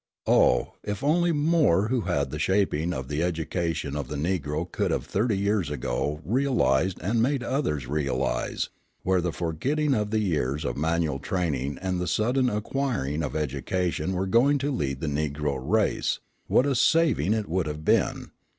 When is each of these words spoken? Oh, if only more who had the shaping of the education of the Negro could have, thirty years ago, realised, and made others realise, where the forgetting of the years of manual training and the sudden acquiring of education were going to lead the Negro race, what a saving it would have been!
Oh, 0.25 0.73
if 0.81 1.03
only 1.03 1.31
more 1.31 1.89
who 1.89 2.01
had 2.01 2.31
the 2.31 2.39
shaping 2.39 2.91
of 2.91 3.07
the 3.07 3.21
education 3.21 3.95
of 3.95 4.07
the 4.07 4.15
Negro 4.15 4.65
could 4.71 4.89
have, 4.89 5.05
thirty 5.05 5.37
years 5.37 5.69
ago, 5.69 6.21
realised, 6.25 6.97
and 7.03 7.21
made 7.21 7.43
others 7.43 7.85
realise, 7.85 8.69
where 9.03 9.21
the 9.21 9.31
forgetting 9.31 9.93
of 9.93 10.09
the 10.09 10.17
years 10.17 10.65
of 10.65 10.75
manual 10.75 11.19
training 11.19 11.77
and 11.83 12.01
the 12.01 12.07
sudden 12.07 12.49
acquiring 12.49 13.21
of 13.21 13.35
education 13.35 14.13
were 14.13 14.25
going 14.25 14.57
to 14.57 14.71
lead 14.71 15.01
the 15.01 15.05
Negro 15.05 15.55
race, 15.61 16.19
what 16.47 16.65
a 16.65 16.73
saving 16.73 17.35
it 17.35 17.47
would 17.47 17.67
have 17.67 17.85
been! 17.85 18.31